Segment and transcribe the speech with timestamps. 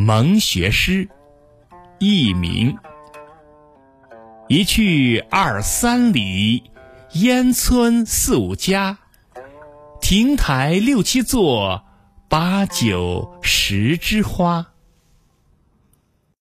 [0.00, 1.08] 蒙学诗，
[1.98, 2.78] 佚名。
[4.46, 6.70] 一去二三里，
[7.14, 8.96] 烟村四五家，
[10.00, 11.82] 亭台六七座，
[12.28, 14.68] 八九十枝花。